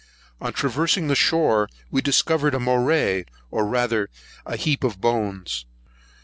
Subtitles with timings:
[0.39, 4.09] On traversing the shore, we discovered a morai, or rather
[4.47, 5.67] a heap of bones.